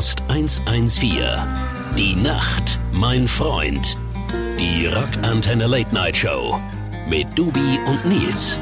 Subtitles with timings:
[0.00, 1.20] Podcast 114.
[1.98, 3.98] Die Nacht, mein Freund.
[4.58, 6.58] Die Rockantenne Late Night Show
[7.06, 8.58] mit Dubi und Nils.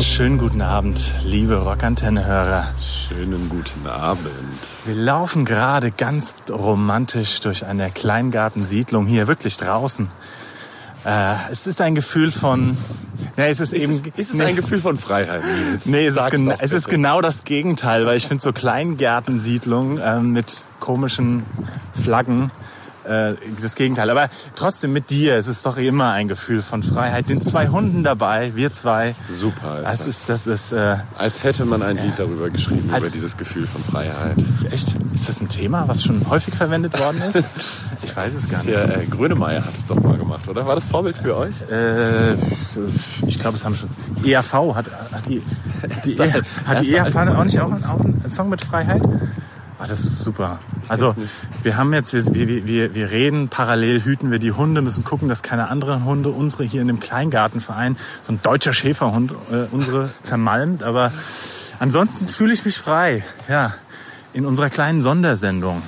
[0.00, 2.74] Schönen guten Abend, liebe Rockantenne-Hörer.
[2.82, 4.58] Schönen guten Abend.
[4.84, 10.08] Wir laufen gerade ganz romantisch durch eine Kleingartensiedlung hier, wirklich draußen.
[11.06, 12.76] Äh, es ist ein Gefühl von.
[13.36, 13.92] Nee, es ist, Ist eben.
[14.14, 15.42] es, ist es nee, ein Gefühl von Freiheit?
[15.84, 20.32] Nee, es, ist, gena- es ist genau das Gegenteil, weil ich finde so Kleingärtensiedlungen ähm,
[20.32, 21.42] mit komischen
[22.02, 22.50] Flaggen
[23.06, 24.10] äh, das Gegenteil.
[24.10, 27.28] Aber trotzdem mit dir, es ist doch immer ein Gefühl von Freiheit.
[27.28, 29.14] Den zwei Hunden dabei, wir zwei.
[29.30, 29.78] Super.
[29.80, 30.06] Ist Das das.
[30.06, 33.66] ist, das ist äh, Als hätte man ein Lied darüber geschrieben, Als- über dieses Gefühl
[33.66, 34.36] von Freiheit.
[34.70, 34.94] echt.
[35.14, 37.42] Ist das ein Thema, was schon häufig verwendet worden ist?
[38.02, 38.68] Ich weiß es gar nicht.
[38.68, 40.64] Ja, äh, Grönemeyer hat es doch mal gemacht, oder?
[40.66, 41.62] War das Vorbild für euch?
[41.70, 42.34] Äh,
[43.26, 43.88] ich glaube, es haben schon.
[44.24, 45.42] ERV hat, hat die,
[46.04, 46.32] die, E-
[46.66, 49.02] hat die ERV auch nicht auch, auch einen Song mit Freiheit?
[49.78, 50.58] Ah, das ist super.
[50.88, 51.14] Also
[51.62, 55.28] wir haben jetzt, wir, wir, wir, wir reden, parallel hüten wir die Hunde, müssen gucken,
[55.28, 60.10] dass keine anderen Hunde unsere hier in dem Kleingartenverein, so ein deutscher Schäferhund, äh, unsere
[60.22, 60.82] zermalmt.
[60.82, 61.12] Aber
[61.78, 63.22] ansonsten fühle ich mich frei.
[63.48, 63.74] Ja,
[64.32, 65.82] in unserer kleinen Sondersendung.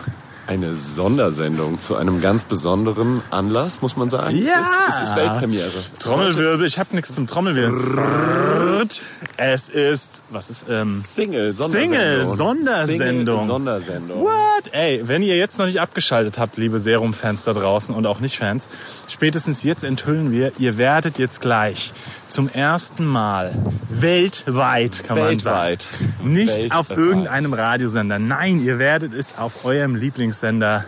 [0.48, 4.34] Eine Sondersendung zu einem ganz besonderen Anlass, muss man sagen.
[4.34, 4.62] Ja.
[4.62, 5.70] Es ist, es ist Weltpremiere.
[5.98, 8.88] Trommelwirbel, ich habe nichts zum Trommelwirbel.
[9.36, 12.36] Es ist, was ist, ähm, Single, Single, Sondersendung.
[12.36, 13.08] Sondersendung.
[13.08, 14.20] Single, Sondersendung.
[14.22, 14.72] What?
[14.72, 18.70] Ey, wenn ihr jetzt noch nicht abgeschaltet habt, liebe Serum-Fans da draußen und auch Nicht-Fans,
[19.06, 21.92] spätestens jetzt enthüllen wir, ihr werdet jetzt gleich
[22.28, 23.54] zum ersten Mal
[23.88, 25.86] weltweit, kann Weltweit.
[25.90, 27.06] man sagen, nicht auf Weltweit.
[27.06, 28.18] irgendeinem Radiosender.
[28.18, 30.84] Nein, ihr werdet es auf eurem Lieblingssender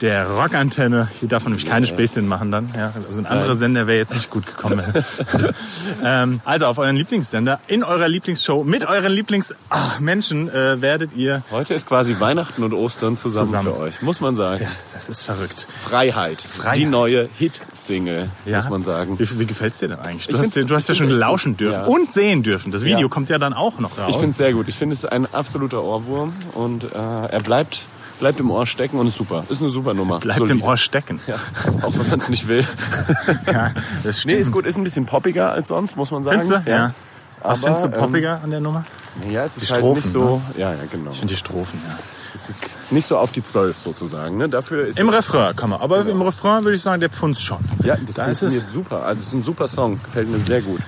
[0.00, 1.08] der Rockantenne.
[1.20, 2.72] Hier darf man nämlich keine Späßchen machen dann.
[2.76, 3.56] Ja, also ein anderer.
[3.56, 4.82] Sender wäre jetzt nicht gut gekommen.
[6.04, 11.74] ähm, also auf euren Lieblingssender, in eurer Lieblingsshow, mit euren Lieblingsmenschen äh, werdet ihr Heute
[11.74, 13.68] ist quasi Weihnachten und Ostern zusammen, Zusammen.
[13.74, 14.62] für euch, muss man sagen.
[14.64, 15.66] Ja, das ist verrückt.
[15.84, 16.40] Freiheit.
[16.42, 16.78] Freiheit.
[16.78, 18.56] Die neue Hit-Single, Ja?
[18.58, 19.18] muss man sagen.
[19.18, 20.26] Wie, wie gefällt's dir denn eigentlich?
[20.28, 21.84] Du Ich hast, du hast ja schon lauschen dürfen Ja.
[21.86, 22.72] und sehen dürfen.
[22.72, 23.08] Das Video Ja.
[23.08, 24.06] kommt ja dann auch noch raus.
[24.10, 24.68] Ich finde es sehr gut.
[24.68, 26.88] Ich finde es ein absoluter Ohrwurm und äh,
[27.30, 27.84] er bleibt,
[28.20, 29.44] bleibt im Ohr stecken und ist super.
[29.48, 30.20] Ist eine super Nummer.
[30.20, 30.64] Bleibt im Solide.
[30.64, 31.20] Ohr stecken.
[31.26, 31.36] Ja,
[31.82, 32.64] auch wenn man es nicht will.
[33.52, 33.72] Ja,
[34.04, 34.34] das stimmt.
[34.34, 34.64] Nee, ist gut.
[34.66, 36.40] Ist ein bisschen poppiger als sonst, muss man sagen.
[36.42, 36.70] Findest du?
[36.70, 36.94] Ja.
[37.42, 38.84] Was Aber, findest du ähm, poppiger an der Nummer?
[39.28, 40.40] Ja, es ist Die halt Strophen, nicht so.
[40.56, 41.10] Ja, ja, genau.
[41.10, 41.96] Ich finde die Strophen, ja.
[42.34, 44.36] Es ist nicht so auf die Zwölf sozusagen.
[44.38, 44.48] Ne?
[44.48, 45.80] Dafür ist Im Refrain kann man.
[45.80, 47.58] Aber im Refrain würde ich sagen, der pfunzt schon.
[47.82, 48.72] ja, das da ist funktioniert es.
[48.72, 49.02] super.
[49.04, 50.00] Also es ist ein super Song.
[50.04, 50.80] Gefällt mir sehr gut.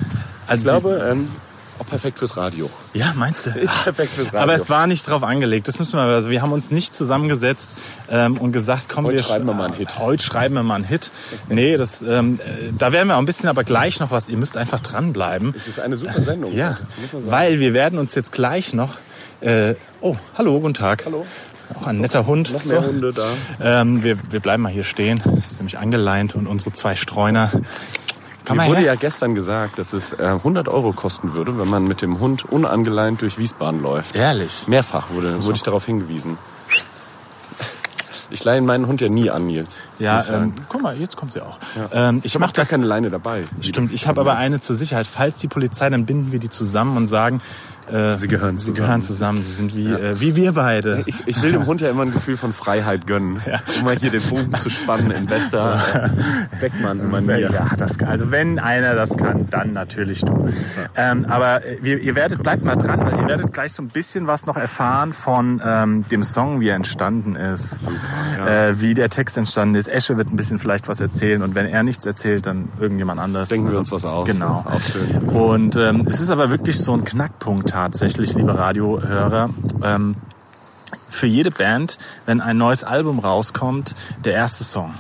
[0.47, 1.29] Also ich glaube, ähm,
[1.93, 2.71] perfekt fürs Radio.
[2.95, 3.51] Ja, meinst du?
[3.51, 4.41] Ist perfekt fürs Radio.
[4.41, 5.69] Aber es war nicht drauf angelegt.
[5.69, 6.03] Das müssen wir.
[6.03, 7.71] Also wir haben uns nicht zusammengesetzt
[8.11, 9.99] ähm, und gesagt, komm, Heute wir schreiben wir mal einen Hit.
[9.99, 11.11] Heute schreiben wir mal einen Hit.
[11.51, 14.31] Nee, das, ähm, äh, da werden wir auch ein bisschen, aber gleich noch was.
[14.31, 15.55] Ihr müsst einfach dranbleiben.
[15.55, 16.55] Es ist eine super Sendung.
[16.55, 16.79] Ja,
[17.13, 17.31] man sagen.
[17.31, 18.97] weil wir werden uns jetzt gleich noch.
[19.43, 21.05] Äh, oh, hallo, guten Tag.
[21.05, 21.27] Hallo.
[21.79, 22.53] Auch ein netter Hund.
[22.53, 22.87] Noch mehr So.
[22.87, 23.29] Hunde da.
[23.61, 25.23] Ähm, wir, wir bleiben mal hier stehen.
[25.47, 27.51] Ist nämlich angeleint und unsere zwei Streuner.
[28.45, 28.87] Komm Mir wurde her.
[28.87, 32.45] ja gestern gesagt, dass es äh, 100 Euro kosten würde, wenn man mit dem Hund
[32.45, 34.17] unangeleint durch Wiesbaden läuft.
[34.17, 34.67] Ehrlich.
[34.67, 36.39] Mehrfach wurde, wurde ich darauf hingewiesen.
[38.31, 39.77] Ich leihe meinen Hund ja nie an, Nils.
[39.99, 41.59] Ja, ähm, guck mal, jetzt kommt sie auch.
[41.93, 42.71] Ähm, ich ich habe mach auch gar das.
[42.71, 43.45] keine Leine dabei.
[43.61, 45.07] Stimmt, ich habe aber eine zur Sicherheit.
[45.07, 47.43] Falls die Polizei, dann binden wir die zusammen und sagen,
[47.91, 48.77] äh, Sie gehören sie zusammen.
[48.77, 49.43] gehören zusammen.
[49.43, 51.03] Sie sind wie, äh, wie wir beide.
[51.07, 53.41] Ich, ich will dem Hund ja immer ein Gefühl von Freiheit gönnen.
[53.79, 56.09] Um mal hier den Bogen zu spannen in bester äh,
[56.61, 57.51] Beckmann-Manier.
[57.51, 60.49] Ja, das kann, also wenn einer das kann, dann natürlich du.
[60.97, 63.89] Ähm, aber äh, wir, ihr werdet, bleibt mal dran, weil ihr werdet gleich so ein
[63.89, 67.81] bisschen was noch erfahren von ähm, dem Song, wie er entstanden ist,
[68.47, 69.89] äh, wie der Text entstanden ist.
[69.89, 73.49] Esche wird ein bisschen vielleicht was erzählen und wenn er nichts erzählt, dann irgendjemand anders.
[73.49, 74.27] Denken wir uns was aus.
[74.27, 74.65] Genau.
[74.69, 75.19] Auch schön.
[75.29, 79.51] Und ähm, es ist aber wirklich so ein Knackpunkt tatsächlich, liebe Radiohörer.
[79.83, 80.15] Ähm,
[81.09, 83.95] für jede Band, wenn ein neues Album rauskommt,
[84.25, 84.95] der erste Song.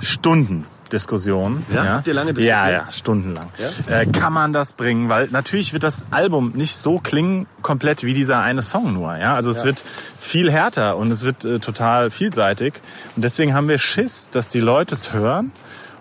[0.00, 0.66] Stunden.
[0.90, 1.66] Diskussion.
[1.72, 1.84] Ja?
[1.84, 2.32] Habt ihr lange?
[2.40, 3.48] Ja, ja, stundenlang.
[3.88, 5.10] Äh, kann man das bringen?
[5.10, 9.14] Weil natürlich wird das Album nicht so klingen komplett wie dieser eine Song nur.
[9.18, 9.84] Ja, also es wird
[10.18, 12.80] viel härter und es wird äh, total vielseitig.
[13.16, 15.52] Und deswegen haben wir Schiss, dass die Leute es hören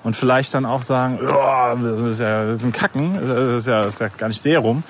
[0.05, 3.67] und vielleicht dann auch sagen, "Ja, das ist ja das ist ein Kacken, das ist
[3.67, 4.83] ja, das ist ja gar nicht Serum.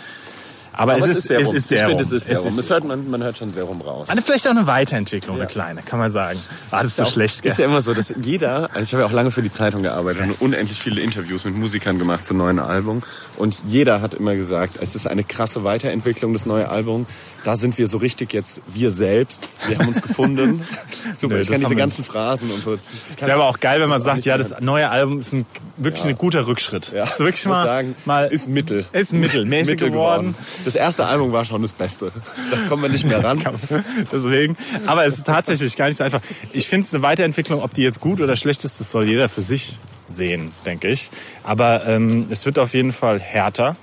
[0.78, 1.48] Aber, Aber es, ist, Serum.
[1.48, 1.82] es ist Serum.
[1.84, 2.48] Ich finde, es ist Serum.
[2.48, 4.10] Es Es hört man, man hört schon Serum raus.
[4.10, 6.40] eine, vielleicht auch eine Weiterentwicklung, eine kleine, kann man sagen.
[6.70, 7.52] War das so auch- schlecht, gell?
[7.52, 9.82] Ist ja immer so, dass jeder, also ich habe ja auch lange für die Zeitung
[9.82, 13.02] gearbeitet und unendlich viele Interviews mit Musikern gemacht zum neuen Album.
[13.38, 17.08] Und jeder hat immer gesagt, es ist eine krasse Weiterentwicklung, das neue Album.
[17.44, 19.50] Da sind wir so richtig jetzt wir selbst.
[19.68, 20.64] Wir haben uns gefunden.
[21.18, 22.74] Super, Nö, ich haben diese ganzen Phrasen und so.
[22.74, 22.84] Ist
[23.26, 25.46] ja aber auch geil, wenn man sagt, ja, das neue Album ist ein
[25.78, 26.92] wirklich ein guter Rückschritt.
[26.94, 28.86] Ja, ist wirklich mal, sagen, mal ist mittel.
[28.92, 30.36] Ist mittelmäßig Mittel geworden.
[30.66, 32.12] Das erste Album war schon das Beste.
[32.52, 33.44] Da kommen wir nicht mehr ran.
[34.12, 34.58] Deswegen.
[34.86, 36.22] Aber es ist tatsächlich gar nicht so einfach.
[36.54, 39.30] Ich finde es eine Weiterentwicklung, ob die jetzt gut oder schlecht ist, das soll jeder
[39.30, 41.10] für sich sehen, denke ich.
[41.44, 43.76] Aber ähm, es wird auf jeden Fall härter.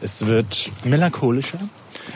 [0.00, 1.58] Es wird melancholischer.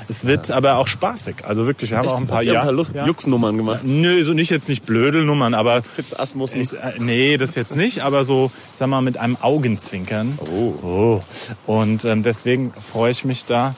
[0.09, 1.37] Es wird aber auch spaßig.
[1.45, 3.07] Also wirklich, wir haben auch ein paar, Wir haben ein ja, paar ja.
[3.07, 3.81] Juxnummern gemacht.
[3.83, 6.61] Nö, so nicht jetzt nicht Blödelnummern, aber Fitz Asmussen.
[6.61, 10.39] ich, äh, nee, das jetzt nicht, aber so, sag mal, mit einem Augenzwinkern.
[10.53, 10.75] Oh.
[10.83, 11.23] Oh.
[11.67, 13.75] Und ähm, deswegen freue ich mich da.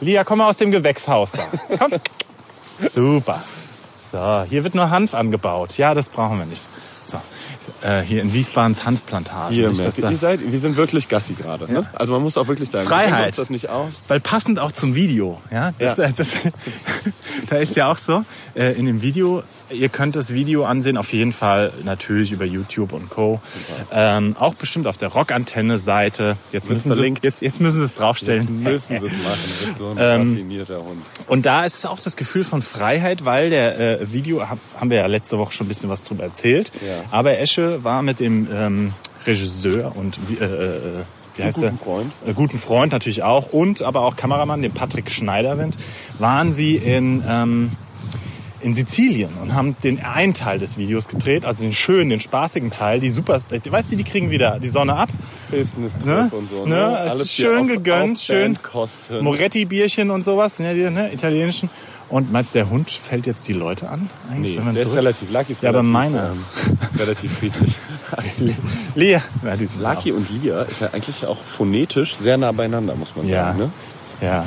[0.00, 1.46] Lia, komm mal aus dem Gewächshaus da.
[1.78, 1.92] Komm.
[2.88, 3.42] Super.
[4.12, 5.76] So, hier wird nur Hanf angebaut.
[5.76, 6.62] Ja, das brauchen wir nicht.
[7.04, 7.18] So,
[7.82, 9.54] äh, hier in Wiesbadens Hanfplantage.
[9.54, 11.72] Hier, Nicht, ihr, seid, wir sind wirklich Gassi gerade.
[11.72, 11.86] Ne?
[11.94, 13.26] Also man muss auch wirklich sagen, wir Freiheit.
[13.26, 13.90] uns das nicht aus.
[14.08, 16.04] Weil passend auch zum Video, ja, das, Ja.
[16.04, 16.36] Äh, das,
[17.50, 18.24] da ist ja auch so,
[18.54, 19.42] äh, in dem Video,
[19.74, 23.40] ihr könnt das Video ansehen, auf jeden Fall natürlich über YouTube und Co.
[23.92, 26.36] Ähm, auch bestimmt auf der Rockantenne-Seite.
[26.52, 27.24] Jetzt müssen sie verlinkt.
[27.24, 28.62] jetzt, jetzt müssen sie es draufstellen.
[28.62, 29.18] Müssen wir es machen.
[29.24, 31.02] Das ist so ein Ähm, raffinierter Hund.
[31.26, 34.90] Und da ist es auch das Gefühl von Freiheit, weil der äh, Video, hab, haben
[34.90, 36.72] wir ja letzte Woche schon ein bisschen was drüber erzählt.
[36.86, 37.04] Ja.
[37.10, 38.92] Aber Esche war mit dem ähm,
[39.26, 40.80] Regisseur und äh, äh,
[41.36, 41.78] wie heißt guten der?
[41.78, 42.12] Freund.
[42.26, 45.76] Äh, guten Freund natürlich auch und aber auch Kameramann, dem Patrick Schneiderwind,
[46.18, 47.72] waren sie in ähm,
[48.64, 52.70] in Sizilien und haben den einen Teil des Videos gedreht, also den schönen, den spaßigen
[52.70, 55.10] Teil, die super, weißt du, die kriegen wieder die Sonne ab,
[55.50, 56.30] Business ne?
[56.32, 56.64] und so.
[56.66, 57.06] ne?
[57.06, 58.58] Es ist hier schön auf- gegönnt, auf schön.
[59.20, 61.68] Moretti-Bierchen und sowas, ne, die ne, italienischen.
[62.08, 64.08] Und meinst du, der Hund fällt jetzt die Leute an?
[64.30, 66.30] Eigentlich, Nee, der ist relativ, Lucky ist Ja, aber relativ, meiner.
[66.32, 67.74] ähm, relativ friedlich.
[68.94, 69.18] Lea.
[69.80, 73.46] Lucky und Lia ist ja eigentlich auch phonetisch sehr nah beieinander, muss man Ja.
[73.46, 73.58] sagen.
[73.58, 73.70] Ne?
[74.20, 74.46] Ja,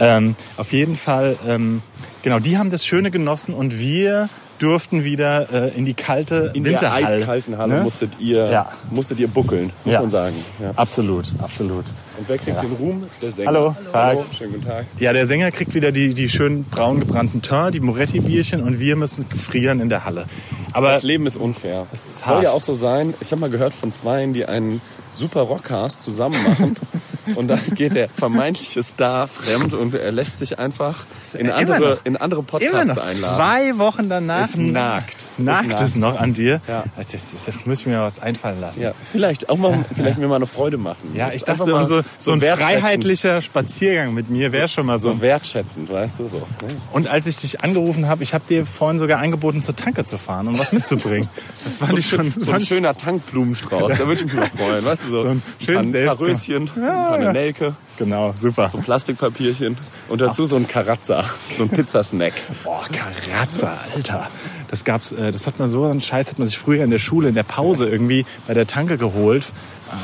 [0.00, 1.82] ähm, auf jeden Fall, ähm,
[2.22, 4.28] genau, die haben das Schöne genossen und wir
[4.58, 7.06] durften wieder äh, in die kalte In der Winterhalle.
[7.06, 7.82] eiskalten Halle ne?
[7.82, 8.68] musstet, ihr, Ja.
[8.90, 10.00] musstet ihr buckeln, muss Ja.
[10.00, 10.36] man sagen.
[10.62, 10.70] Ja.
[10.76, 11.86] Absolut, absolut.
[12.16, 13.02] Und wer kriegt den Ruhm?
[13.20, 13.48] Der Sänger.
[13.50, 13.94] Hallo, Tag.
[14.18, 14.84] Hallo, schönen guten Tag.
[15.00, 18.94] Ja, der Sänger kriegt wieder die, die schön braun gebrannten Teint, die Moretti-Bierchen und wir
[18.94, 20.26] müssen frieren in der Halle.
[20.74, 21.86] Aber Das Leben ist unfair.
[21.90, 23.14] Das ist Soll ja auch so sein.
[23.20, 24.80] Ich habe mal gehört von Zweien, die einen
[25.16, 26.76] super Rockcast zusammen machen.
[27.36, 31.04] und dann geht der vermeintliche Star fremd und er lässt sich einfach
[31.34, 32.04] in Immer andere, noch.
[32.04, 33.36] in andere immer Podcasts noch einladen.
[33.36, 35.24] zwei Wochen danach Es nagt.
[35.38, 36.60] nagt Es es noch an dir.
[36.66, 36.84] Ja.
[36.96, 38.82] Das, das, das muss ich mir was einfallen lassen.
[38.82, 41.14] Ja, vielleicht auch mal, vielleicht mir mal eine Freude machen.
[41.14, 45.12] Ja, ich dachte, mal so, so ein freiheitlicher Spaziergang mit mir wäre schon mal so.
[45.12, 46.38] so wertschätzend, weißt du so.
[46.38, 46.72] ne?
[46.92, 50.18] Und als ich dich angerufen habe, ich habe dir vorhin sogar angeboten, zur Tanke zu
[50.18, 51.28] fahren und was mitzubringen.
[51.64, 52.32] Das fand ich schon.
[52.36, 55.22] So ein schöner Tankblumenstrauß, da würde ich mich mal freuen, weißt du so.
[55.24, 57.32] So ein schön ein paar selbst- Röschen, ja.
[57.32, 58.68] Nelke, Genau, super.
[58.72, 59.76] so ein Plastikpapierchen
[60.08, 61.24] und dazu so ein Karazza,
[61.56, 62.32] so ein Pizzasnack.
[62.64, 64.28] Boah, Karazza, Alter.
[64.70, 66.98] Das gab's, äh, das hat man so einen Scheiß hat man sich früher in der
[66.98, 69.44] Schule in der Pause irgendwie bei der Tanke geholt.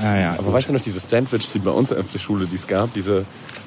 [0.05, 2.57] Ah, ja, Aber weißt du noch, dieses Sandwich, die bei uns auf der Schule, die
[2.57, 3.25] es gab, diese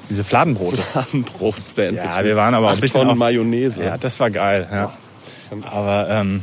[0.08, 0.76] diese Fladenbrote.
[0.82, 1.96] Fladenbrot-Sandwich.
[2.16, 3.82] Ja, wir waren aber auch ein bisschen Tonnen Mayonnaise.
[3.82, 4.68] Ja, das war geil.
[4.70, 4.92] Ja.
[5.70, 6.42] Aber ähm,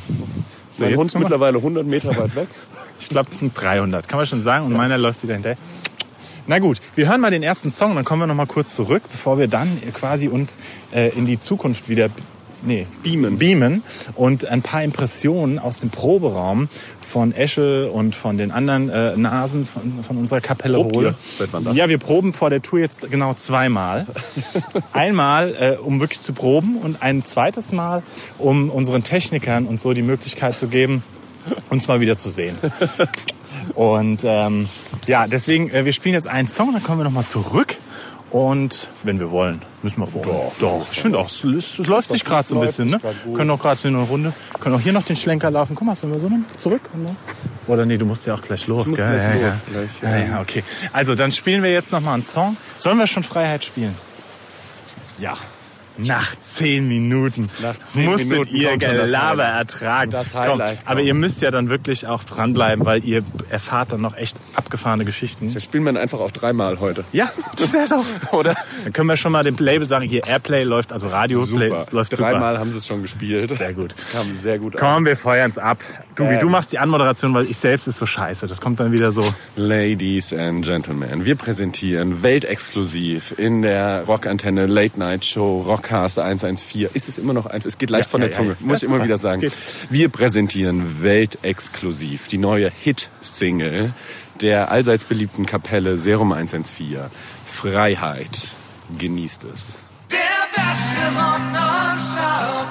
[0.72, 2.48] so mein Hund ist mittlerweile 100 Meter weit weg.
[3.00, 4.66] Ich glaube, das sind 300, kann man schon sagen.
[4.66, 5.58] Und meiner läuft wieder hinterher.
[6.48, 9.04] Na gut, wir hören mal den ersten Song, dann kommen wir noch mal kurz zurück,
[9.12, 10.58] bevor wir dann quasi uns
[10.92, 12.10] äh, in die Zukunft wieder
[12.64, 13.38] nee, Beamen.
[13.38, 13.84] beamen
[14.16, 16.68] und ein paar Impressionen aus dem Proberaum
[17.08, 21.08] von Esche und von den anderen äh, Nasen von, von unserer Kapelle Probt hole.
[21.10, 21.76] ihr, seit wann das?
[21.76, 24.08] Ja, wir proben vor der Tour jetzt genau zweimal.
[24.92, 28.04] Einmal, äh, um wirklich zu proben und ein zweites Mal,
[28.38, 31.04] um unseren Technikern und so die Möglichkeit zu geben,
[31.70, 32.58] uns mal wieder zu sehen.
[33.76, 34.70] Und ähm,
[35.08, 37.78] ja, deswegen, äh, wir spielen jetzt einen Song, dann kommen wir nochmal zurück.
[38.32, 40.24] Und wenn wir wollen, müssen wir wollen.
[40.24, 40.88] Doch, doch.
[40.92, 42.90] Ich finde auch, es, es läuft sich gerade so ein bisschen.
[42.90, 43.00] Ne?
[43.34, 45.76] Können auch gerade so eine Runde, können auch hier noch den Schlenker laufen.
[45.76, 46.82] Guck mal, sollen wir so noch zurück?
[47.66, 49.18] Oder nee, du musst ja auch gleich los, muss gell?
[49.18, 49.56] ja, los, ja.
[49.72, 50.26] gleich, ja, ja.
[50.34, 50.64] ja, okay.
[50.94, 52.56] Also, dann spielen wir jetzt nochmal einen Song.
[52.78, 53.96] Sollen wir schon Freiheit spielen?
[55.18, 55.36] Ja.
[56.06, 59.58] Nach zehn Minuten Nach zehn musstet Minuten ihr das Gelaber Highlight.
[59.60, 60.12] ertragen.
[60.12, 61.08] Das Komm, Highlight aber kommt.
[61.08, 65.54] ihr müsst ja dann wirklich auch dranbleiben, weil ihr erfahrt dann noch echt abgefahrene Geschichten.
[65.54, 67.04] Das spielen wir dann einfach auch dreimal heute.
[67.12, 68.06] Ja, das wär's auch.
[68.34, 68.56] Oder?
[68.84, 71.86] Dann können wir schon mal dem Label sagen, hier Airplay läuft, also Radio Play Super.
[71.92, 72.32] läuft super.
[72.32, 73.56] Dreimal haben sie es schon gespielt.
[73.58, 73.96] Sehr gut.
[74.12, 74.80] Kam sehr gut an.
[74.82, 75.80] Komm, wir feuern's ab.
[76.20, 76.40] Du, wie Ähm.
[76.42, 78.46] du machst die Anmoderation, weil ich selbst ist so scheiße.
[78.46, 79.24] Das kommt dann wieder so.
[79.56, 86.90] Ladies and Gentlemen, wir präsentieren weltexklusiv in der Rockantenne Late Night Show Rockcast 114.
[86.94, 87.64] Ist es immer noch eins?
[87.66, 88.66] Es geht leicht Ja, von ja, der ja, Zunge, ja.
[88.68, 89.50] muss Ja, ich immer wieder sagen.
[89.90, 93.94] Wir präsentieren weltexklusiv die neue Hit-Single
[94.42, 96.98] der allseits beliebten Kapelle Serum 114.
[97.48, 98.50] Freiheit.
[98.98, 99.76] Genießt es.
[100.12, 100.18] Der
[100.54, 101.00] beste
[102.20, 102.68] Rock.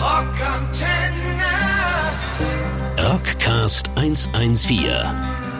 [0.00, 0.99] Rockantenne.
[3.02, 4.84] Podcast 114.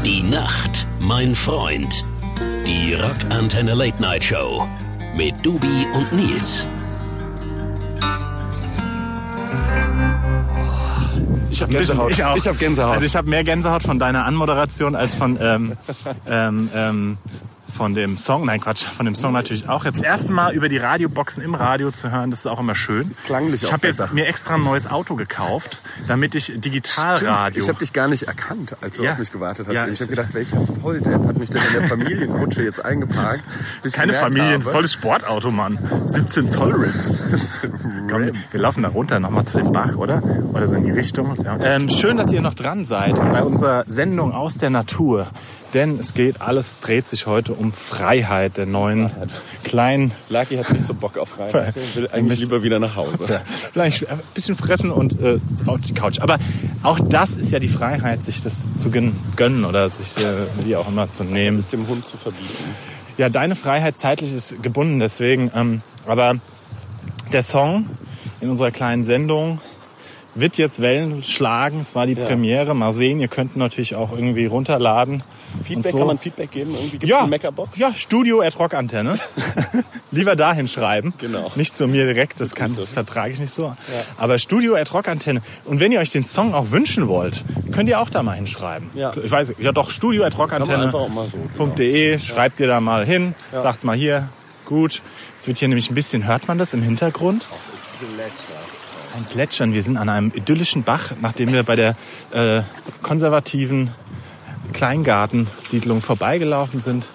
[0.05, 2.05] Die Nacht, mein Freund.
[2.67, 4.69] Die Rockantenne Late Night Show
[5.17, 6.67] mit Dubi und Nils.
[11.51, 12.13] Ich habe bisschen, Gänsehaut.
[12.13, 12.37] ich auch.
[12.37, 12.93] Ich habe Gänsehaut.
[12.93, 15.77] Also ich habe mehr Gänsehaut von deiner Anmoderation als von ähm,
[16.29, 17.19] ähm, ähm,
[17.71, 18.47] von dem Song.
[18.47, 19.85] Nein, Quatsch, von dem Song natürlich auch.
[19.85, 22.75] Jetzt das erste Mal über die Radioboxen im Radio zu hören, das ist auch immer
[22.75, 23.11] schön.
[23.11, 24.13] Ist klanglich ich habe jetzt besser.
[24.15, 27.63] mir extra ein neues Auto gekauft, damit ich Digitalradio.
[27.63, 29.13] Ich habe dich gar nicht erkannt, als du Ja.
[29.13, 29.75] auf mich gewartet hast.
[29.75, 33.43] Ja, ich habe gedacht, welcher Volldepp hat mich denn in der Familienkutsche jetzt eingeparkt?
[33.93, 35.79] keine Familie, ein habe- volles Sportauto, Mann.
[36.07, 37.61] 17 Zoll Rims.
[38.11, 40.23] Komm, wir laufen da runter nochmal zu dem Bach, oder?
[40.53, 41.37] Oder so in die Richtung.
[41.45, 41.57] Ja.
[41.61, 45.27] Ähm, schön, dass ihr noch dran seid bei unserer Sendung aus der Natur.
[45.73, 49.11] Denn es geht, alles dreht sich heute um Freiheit der neuen
[49.63, 51.75] kleinen Lucky hat nicht so Bock auf Freiheit.
[51.77, 53.41] Er will eigentlich lieber wieder nach Hause.
[53.73, 56.21] Vielleicht ein bisschen fressen und äh, auf die Couch.
[56.21, 56.39] Aber
[56.83, 60.33] auch das ist ja die Freiheit, sich das zu gön- gönnen oder sich äh,
[60.65, 61.61] wie auch immer zu nehmen.
[61.61, 62.65] Es dem Hund zu verbieten.
[63.17, 65.53] Ja, deine Freiheit zeitlich ist gebunden, deswegen.
[65.55, 66.37] Ähm, aber
[67.33, 67.87] der Song
[68.41, 69.61] in unserer kleinen Sendung
[70.35, 71.79] wird jetzt Wellen schlagen.
[71.81, 72.75] Es war die Premiere.
[72.75, 75.23] Mal sehen, ihr könnt natürlich auch irgendwie runterladen.
[75.65, 75.99] Feedback, so.
[75.99, 76.75] kann man Feedback geben?
[76.75, 77.79] Irgendwie gibt ja, eine Meckerbox?
[77.79, 79.19] ja, Studio at Rockantenne.
[80.11, 81.15] Lieber dahin schreiben.
[81.19, 81.51] Genau.
[81.55, 83.75] Nicht zu mir direkt, das, kann, das vertrage ich nicht so.
[84.17, 85.43] Aber Studio at Rockantenne.
[85.65, 88.91] Und wenn ihr euch den Song auch wünschen wollt, könnt ihr auch da mal hinschreiben.
[88.95, 89.13] Ja.
[89.23, 90.85] Ich weiß, ja doch, Studio at Rockantenne.
[90.85, 92.19] einfach auch mal so, genau.
[92.19, 94.29] schreibt ihr da mal hin, sagt mal hier,
[94.65, 95.03] gut.
[95.37, 97.47] Jetzt wird hier nämlich ein bisschen, hört man das im Hintergrund?
[99.17, 99.73] Ein Plätschern.
[99.73, 101.97] Wir sind an einem idyllischen Bach, nachdem wir bei der
[102.33, 102.63] äh,
[103.03, 103.91] konservativen
[104.71, 107.07] Kleingartensiedlung vorbeigelaufen sind.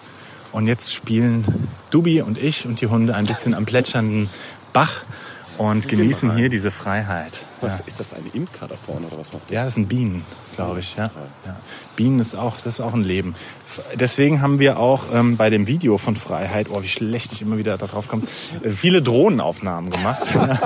[0.51, 1.43] Und jetzt spielen
[1.91, 4.29] Dubi und ich und die Hunde ein bisschen am plätschernden
[4.71, 5.03] Bach
[5.57, 7.45] und genießen hier diese Freiheit.
[7.62, 9.55] Was, Ist das eine Imker da vorne oder was macht der?
[9.59, 10.24] Ja, das sind Bienen,
[10.55, 10.95] glaube ich.
[10.95, 11.09] Ja.
[11.45, 11.55] Ja.
[11.95, 13.35] Bienen ist auch, das ist auch ein Leben.
[13.95, 17.57] Deswegen haben wir auch ähm, bei dem Video von Freiheit, oh, wie schlecht ich immer
[17.57, 18.24] wieder darauf komme,
[18.63, 20.59] äh, viele Drohnenaufnahmen gemacht, ja,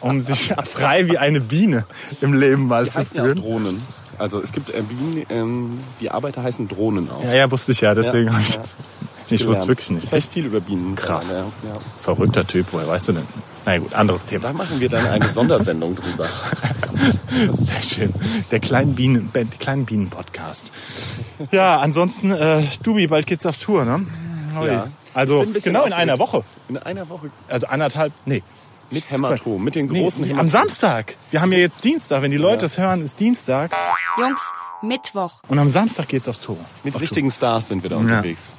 [0.00, 1.84] um sich frei wie eine Biene
[2.20, 3.38] im Leben mal Die zu heißen ja fühlen.
[3.38, 3.82] Drohnen.
[4.22, 7.24] Also es gibt äh, Bienen, ähm, die Arbeiter heißen Drohnen auch.
[7.24, 8.60] Ja, ja, wusste ich ja, deswegen Ja, habe ich ja.
[8.60, 8.76] das.
[9.30, 10.04] Ich wusste wirklich nicht.
[10.04, 10.94] Ich weiß viel über Bienen.
[10.94, 11.30] Krass.
[11.30, 11.44] Ja.
[12.02, 13.24] Verrückter Typ, woher weißt du denn?
[13.66, 14.48] Na gut, anderes Thema.
[14.48, 16.28] Da machen wir dann eine Sondersendung drüber.
[17.54, 18.14] Sehr schön.
[18.52, 20.70] Der kleinen Bienen, der kleinen Bienen Podcast.
[21.50, 24.06] Ja, ansonsten, äh, Dubi, bald geht's auf Tour, ne?
[24.64, 24.86] Ja.
[25.14, 25.94] Also genau in aufgeregt.
[25.94, 26.44] einer Woche.
[26.68, 28.42] In einer Woche Also anderthalb, nee.
[28.92, 30.50] Mit Hämatom, mit den nee großen am Hämatomen.
[30.50, 31.16] Samstag.
[31.30, 32.22] Wir haben ja jetzt Dienstag.
[32.22, 33.72] Wenn die Leute das hören, ist Dienstag.
[34.18, 34.50] Jungs,
[34.82, 35.32] Mittwoch.
[35.48, 36.56] Und am Samstag geht's aufs Tor.
[36.84, 38.46] Mit Auf richtigen Stars sind wir da unterwegs.
[38.46, 38.54] Tour.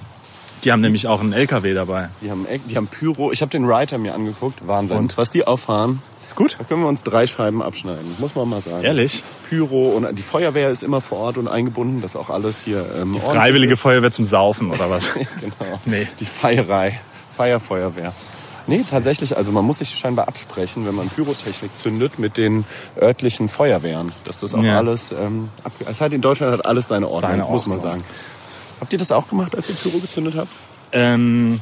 [0.63, 2.09] Die haben nämlich auch einen LKW dabei.
[2.21, 3.31] Die haben, die haben Pyro.
[3.33, 4.65] Ich habe den Writer mir angeguckt.
[4.65, 4.97] Wahnsinn.
[4.97, 5.17] Und?
[5.17, 6.55] Was die auffahren, Ist gut?
[6.57, 8.15] da können wir uns drei Scheiben abschneiden.
[8.17, 8.81] Muss man mal sagen.
[8.81, 9.23] Ehrlich?
[9.49, 12.01] Pyro und die Feuerwehr ist immer vor Ort und eingebunden.
[12.01, 13.81] Das ist auch alles hier ähm, ordentlich Freiwillige ist.
[13.81, 15.03] Feuerwehr zum Saufen oder was?
[15.41, 15.79] Genau.
[15.83, 16.07] Nee.
[16.21, 16.97] Die Feierei.
[17.35, 18.13] Feierfeuerwehr.
[18.65, 22.63] Nee, tatsächlich, also man muss sich scheinbar absprechen, wenn man Pyrotechnik zündet mit den
[22.99, 24.11] örtlichen Feuerwehren.
[24.23, 24.77] Dass das auch Ja.
[24.77, 25.49] alles ähm,
[25.89, 27.91] es hat in Deutschland hat alles seine Ordnung, Seine muss man Ordnung.
[27.91, 28.03] sagen.
[28.79, 30.49] Habt ihr das auch gemacht, als ihr Pyro gezündet habt?
[30.93, 31.59] Ähm,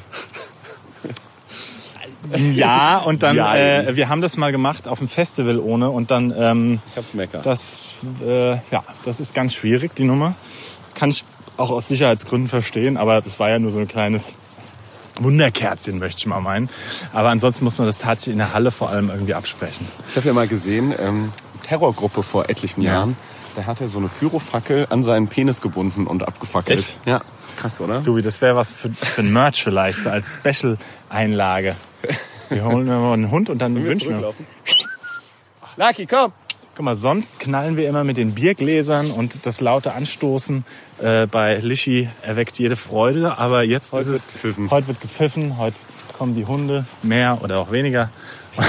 [2.53, 6.11] ja, und dann, Ja, äh, wir haben das mal gemacht auf dem Festival ohne und
[6.11, 7.41] dann, ähm, Ich hab's meckern.
[7.43, 7.89] das,
[8.25, 10.35] äh, ja, das ist ganz schwierig, die Nummer.
[10.93, 11.23] Kann ich
[11.57, 14.33] auch aus Sicherheitsgründen verstehen, aber das war ja nur so ein kleines
[15.19, 16.69] Wunderkerzchen, möchte ich mal meinen.
[17.13, 19.87] Aber ansonsten muss man das tatsächlich in der Halle vor allem irgendwie absprechen.
[20.07, 21.31] Ich habe ja mal gesehen, ähm,
[21.63, 22.93] Terrorgruppe vor etlichen Ja.
[22.93, 23.17] Jahren,
[23.55, 26.79] da hat er so eine Pyrofackel an seinen Penis gebunden und abgefackelt.
[26.79, 26.97] Echt?
[27.05, 27.21] Ja.
[27.57, 27.99] Krass, oder?
[28.01, 31.75] Du, das wäre was für, für ein Merch vielleicht, so als Special-Einlage.
[32.49, 34.33] Wir holen mal einen Hund und dann wünschen wir.
[35.77, 36.31] Lucky, komm!
[36.75, 40.63] Guck mal, sonst knallen wir immer mit den Biergläsern und das laute Anstoßen
[41.01, 43.37] äh, bei Lischi erweckt jede Freude.
[43.37, 44.71] Aber jetzt Heute ist es, wird gepfiffen.
[44.71, 45.75] heute wird gepfiffen, heute
[46.17, 48.09] kommen die Hunde, mehr oder auch weniger.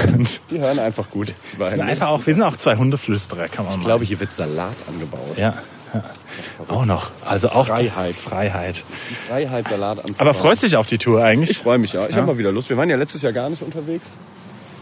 [0.07, 1.33] Und Die hören einfach gut.
[1.57, 3.85] Wir sind einfach auch, wir sind auch zwei Hundeflüsterer, kann man ich mal.
[3.85, 5.37] glaube, hier wird Salat angebaut.
[5.37, 5.53] ja,
[5.93, 6.03] ja.
[6.67, 7.11] Auch noch.
[7.25, 8.15] Also auch Freiheit.
[8.15, 8.83] Freiheit.
[9.09, 10.19] Die Freiheit, Salat anzubauen.
[10.19, 11.51] Aber freust dich auf die Tour eigentlich?
[11.51, 12.07] Ich freue mich, ja.
[12.09, 12.69] Ich habe mal wieder Lust.
[12.69, 14.07] Wir waren ja letztes Jahr gar nicht unterwegs.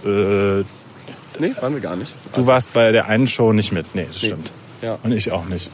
[0.05, 0.63] äh,
[1.39, 2.11] Nee, waren wir gar nicht.
[2.35, 3.95] du warst bei der einen Show nicht mit.
[3.95, 4.51] Nee, das stimmt.
[4.81, 4.97] Ja.
[5.03, 5.69] Und ich auch nicht.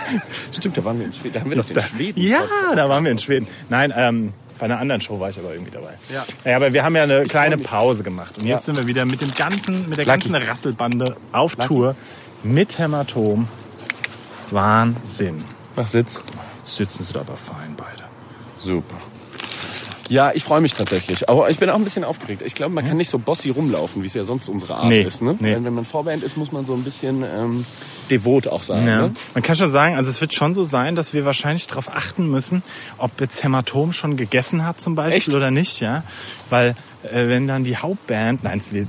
[0.56, 1.34] Stimmt, da waren wir in Schweden.
[1.34, 2.22] Da haben wir doch den Schweden.
[2.22, 2.40] Ja,
[2.74, 3.46] da waren wir in Schweden.
[3.68, 5.90] Nein, ähm, bei einer anderen Show war ich aber irgendwie dabei.
[6.10, 6.24] Ja.
[6.50, 8.38] ja aber wir haben ja eine kleine Pause gemacht.
[8.38, 8.54] Und Ja.
[8.54, 10.30] jetzt sind wir wieder mit dem ganzen, mit der Lucky.
[10.30, 11.94] ganzen Rasselbande auf Tour
[12.42, 13.46] mit Hämatom.
[14.50, 15.44] Wahnsinn.
[15.76, 16.18] Mach Sitz.
[16.64, 18.04] Jetzt sitzen sie da aber fein beide.
[18.62, 18.96] Super.
[20.08, 21.28] Ja, ich freue mich tatsächlich.
[21.28, 22.42] Aber ich bin auch ein bisschen aufgeregt.
[22.44, 25.02] Ich glaube, man kann nicht so bossy rumlaufen, wie es ja sonst unsere Art Nee,
[25.02, 25.22] ist.
[25.22, 25.36] Ne?
[25.40, 25.54] nee.
[25.54, 27.64] Wenn, wenn man Vorband ist, muss man so ein bisschen ähm,
[28.10, 28.86] devot auch sein.
[28.86, 29.02] Ja.
[29.02, 29.12] Ne?
[29.34, 32.30] Man kann schon sagen, also es wird schon so sein, dass wir wahrscheinlich darauf achten
[32.30, 32.62] müssen,
[32.98, 35.34] ob jetzt Hämatom schon gegessen hat zum Beispiel Echt?
[35.34, 36.02] oder nicht, ja.
[36.50, 38.88] Weil äh, wenn dann die Hauptband, nein, es wird,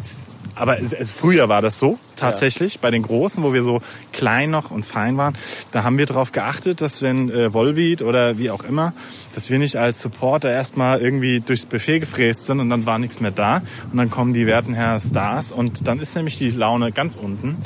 [0.57, 4.49] aber es, es, früher war das so tatsächlich bei den Großen, wo wir so klein
[4.49, 5.37] noch und fein waren,
[5.71, 8.93] da haben wir darauf geachtet, dass wenn äh, Volbeat oder wie auch immer,
[9.35, 13.19] dass wir nicht als Supporter erstmal irgendwie durchs Buffet gefräst sind und dann war nichts
[13.19, 13.61] mehr da.
[13.91, 17.57] Und dann kommen die werten Herr Stars und dann ist nämlich die Laune ganz unten.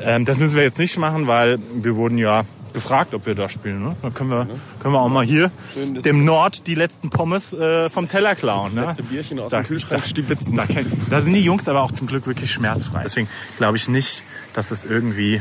[0.00, 3.48] Ähm, das müssen wir jetzt nicht machen, weil wir wurden ja gefragt, ob wir da
[3.48, 3.82] spielen.
[3.82, 3.96] Ne?
[4.02, 4.46] Dann können wir,
[4.80, 8.34] können wir auch mal hier Schön, das- dem Nord die letzten Pommes äh, vom Teller
[8.34, 8.74] klauen.
[8.74, 8.86] Ne?
[8.86, 10.56] letzte Bierchen aus da, dem Kühlschrank da, stibitzen.
[10.56, 10.64] Da,
[11.10, 13.02] da sind die Jungs aber auch zum Glück wirklich schmerzfrei.
[13.04, 14.24] Deswegen glaube ich nicht,
[14.54, 15.40] dass es irgendwie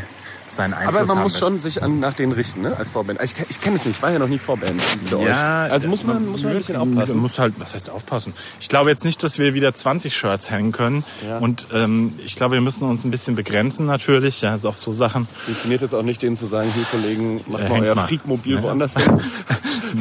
[0.51, 1.39] seinen Einfluss Aber man haben muss wird.
[1.39, 2.75] schon sich an, nach denen richten, ne?
[2.77, 3.19] als Vorband.
[3.23, 5.71] Ich, ich kenne es nicht, ich war ja noch nie Vorband Ja, euch.
[5.71, 7.13] Also muss man, muss man ein bisschen aufpassen.
[7.15, 8.33] Man muss halt, was heißt aufpassen?
[8.59, 11.03] Ich glaube jetzt nicht, dass wir wieder 20 Shirts hängen können.
[11.39, 14.41] Und ähm, ich glaube, wir müssen uns ein bisschen begrenzen natürlich.
[14.41, 15.27] Ja, also auch so Sachen.
[15.45, 17.95] Funktioniert jetzt auch nicht, denen zu sagen, hier Kollegen, macht Äh, mal euer.
[17.95, 19.19] Freakmobil woanders hin.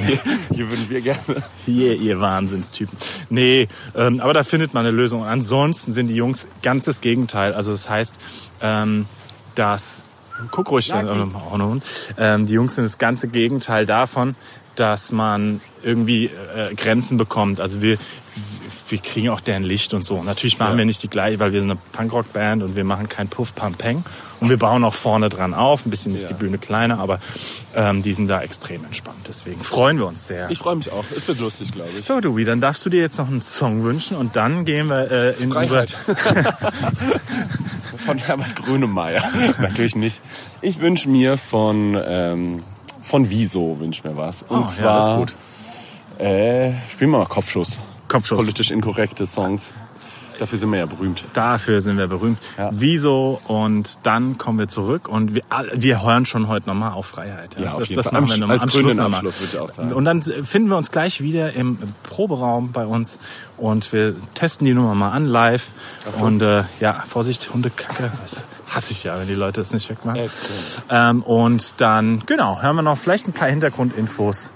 [0.07, 0.19] hier,
[0.55, 1.19] hier würden wir gerne.
[1.67, 2.97] Hier, ihr Wahnsinnstypen.
[3.31, 5.25] Nee, ähm, aber da findet man eine Lösung.
[5.25, 7.52] Ansonsten sind die Jungs ganz das Gegenteil.
[7.55, 8.14] Also das heißt,
[8.61, 9.07] ähm,
[9.55, 10.02] dass
[10.50, 11.76] guck ruhig, dann, ähm, auch noch.
[12.16, 14.35] Ähm, die Jungs sind das ganze Gegenteil davon,
[14.76, 17.61] dass man irgendwie äh, Grenzen bekommt.
[17.61, 17.99] Also wir
[18.90, 20.23] wir kriegen auch deren Licht und so.
[20.23, 23.28] Natürlich machen wir nicht die gleiche, weil wir sind eine Punkrock-Band und wir machen kein
[23.28, 24.04] Puff, Pam, Peng.
[24.40, 25.85] Und wir bauen auch vorne dran auf.
[25.85, 26.28] Ein bisschen ist Ja.
[26.28, 27.21] die Bühne kleiner, aber
[27.75, 29.26] ähm, die sind da extrem entspannt.
[29.26, 30.49] Deswegen freuen wir uns sehr.
[30.50, 31.04] Ich freue mich auch.
[31.14, 32.04] Es wird lustig, glaube ich.
[32.04, 35.11] So, Dubi, dann darfst du dir jetzt noch einen Song wünschen und dann gehen wir
[35.11, 35.87] äh, in unsere...
[38.08, 39.22] Von Herbert Grönemeyer.
[39.60, 40.22] Natürlich nicht.
[40.62, 42.62] Ich wünsche mir von, ähm,
[43.02, 44.44] von Wieso wünsche mir was.
[44.44, 46.24] Und Oh, ja, zwar, das ist gut.
[46.26, 47.78] Äh, spielen wir mal Kopfschuss.
[48.08, 48.38] Kopfschuss.
[48.38, 49.72] Politisch inkorrekte Songs.
[50.38, 51.25] Dafür sind wir ja berühmt.
[51.33, 52.38] Dafür sind wir berühmt.
[52.57, 52.71] Ja.
[52.73, 53.40] Wieso?
[53.47, 55.42] Und dann kommen wir zurück und wir,
[55.75, 57.59] wir hören schon heute nochmal auf Freiheit.
[57.59, 58.21] Ja, auf das, jeden das Fall.
[58.21, 59.14] machen wir nochmal am Schluss nochmal.
[59.14, 59.92] Abschluss würde ich auch sagen.
[59.92, 63.19] Und dann finden wir uns gleich wieder im Proberaum bei uns
[63.56, 65.69] und wir testen die Nummer mal an live.
[66.21, 68.10] Und äh, ja, Vorsicht, Hundekacke.
[68.23, 70.21] Das hasse ich ja, wenn die Leute das nicht wegmachen.
[70.21, 70.82] Excellent.
[70.91, 74.50] Ähm, und dann, genau, hören wir noch vielleicht ein paar Hintergrundinfos.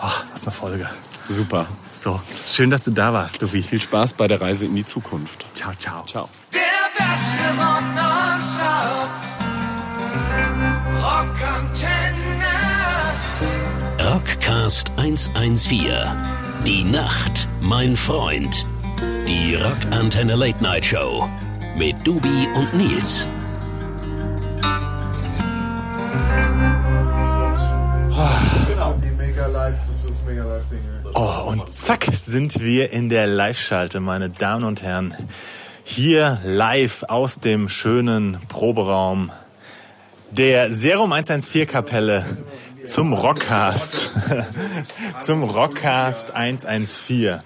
[0.00, 0.88] Ach, was eine Folge.
[1.28, 1.66] Super.
[1.92, 3.62] So, schön, dass du da warst, Duvi.
[3.62, 5.44] Viel Spaß bei der Reise in die Zukunft.
[5.54, 6.04] Ciao, ciao.
[6.06, 6.28] Ciao.
[6.54, 6.60] Der
[6.96, 7.88] beste Rock.
[11.02, 12.08] Rockantenne.
[14.00, 15.92] Rockcast 114.
[16.66, 18.66] Die Nacht, mein Freund.
[19.28, 21.28] Die Rockantenne Late Night Show.
[21.76, 23.28] Mit Dubi und Nils.
[29.02, 30.97] Die Mega Live, das wird das Mega Live Ding.
[31.20, 35.12] Oh, und zack sind wir in der Live-Schalte, meine Damen und Herren.
[35.82, 39.32] Hier live aus dem schönen Proberaum
[40.30, 42.24] der Serum 114 Kapelle
[42.86, 44.12] zum Rockcast.
[45.20, 47.40] zum Rockcast 114.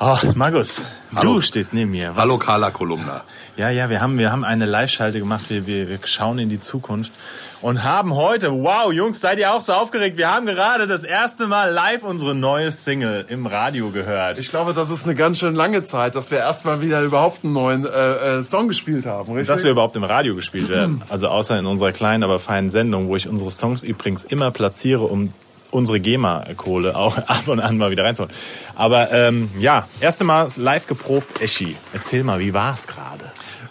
[0.00, 0.82] Oh, Markus,
[1.22, 2.10] du stehst neben mir.
[2.10, 3.24] Was- Hallo Carla Kolumna.
[3.56, 5.46] Ja, ja, wir haben, wir haben eine Live-Schalte gemacht.
[5.48, 7.12] Wir, wir, wir schauen in die Zukunft
[7.60, 10.16] und haben heute, wow, Jungs, seid ihr auch so aufgeregt?
[10.16, 14.38] Wir haben gerade das erste Mal live unsere neue Single im Radio gehört.
[14.38, 17.52] Ich glaube, das ist eine ganz schön lange Zeit, dass wir erstmal wieder überhaupt einen
[17.52, 19.48] neuen äh, äh, Song gespielt haben, richtig?
[19.48, 21.02] dass wir überhaupt im Radio gespielt werden.
[21.08, 25.04] Also außer in unserer kleinen, aber feinen Sendung, wo ich unsere Songs übrigens immer platziere,
[25.04, 25.32] um
[25.70, 28.34] unsere GEMA-Kohle auch ab und an mal wieder reinzuholen.
[28.74, 31.76] Aber ähm, ja, erste Mal live geprobt, Eschi.
[31.92, 33.24] Erzähl mal, wie war's gerade?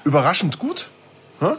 [0.04, 0.90] Überraschend gut.
[1.40, 1.54] Hä?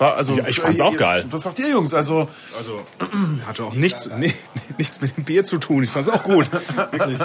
[0.00, 1.24] War also, Ja, ich fand's auch geil.
[1.30, 1.92] Was sagt ihr, Jungs?
[1.94, 2.80] Also, Also
[3.46, 4.32] hatte auch nichts, ni-
[4.78, 5.82] nichts mit dem Bier zu tun.
[5.84, 6.48] Ich fand's auch gut.
[6.90, 7.18] Wirklich.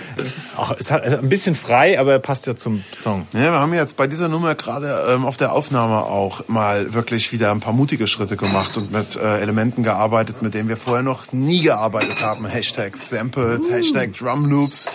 [0.56, 3.26] Ach, es hat also ein bisschen frei, aber passt ja zum Song.
[3.32, 7.32] ja, wir haben jetzt bei dieser Nummer gerade ähm, auf der Aufnahme auch mal wirklich
[7.32, 11.02] wieder ein paar mutige Schritte gemacht und mit äh, Elementen gearbeitet, mit denen wir vorher
[11.02, 12.46] noch nie gearbeitet haben.
[12.46, 14.86] Hashtag Samples, Hashtag Drum Loops.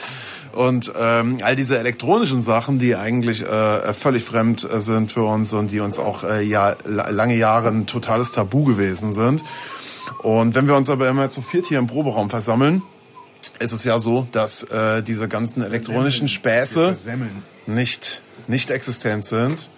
[0.56, 5.52] Und ähm, all diese elektronischen Sachen, die eigentlich äh, völlig fremd äh, sind für uns
[5.54, 9.44] und die uns auch äh, ja, la- lange Jahre ein totales Tabu gewesen sind.
[10.24, 12.82] Und wenn wir uns aber immer zu viert hier im Proberaum versammeln,
[13.60, 16.96] ist es ja so, dass äh, diese ganzen elektronischen Späße
[17.68, 19.70] nicht, nicht existent sind.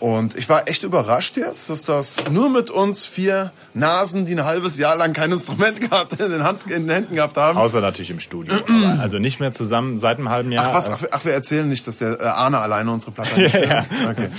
[0.00, 4.44] Und ich war echt überrascht jetzt, dass das nur mit uns vier Nasen, die ein
[4.46, 7.58] halbes Jahr lang kein Instrument gehabt, in, den Hand, in den Händen gehabt haben.
[7.58, 8.54] Außer natürlich im Studio.
[8.54, 10.68] aber also nicht mehr zusammen seit einem halben Jahr.
[10.70, 13.52] Ach was, ach, ach wir erzählen nicht, dass der äh, Arne alleine unsere Platte nicht
[13.54, 13.84] Ja, ja.
[14.10, 14.28] Okay.